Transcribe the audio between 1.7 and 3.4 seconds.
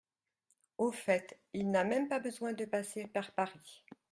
pas même besoin de passer par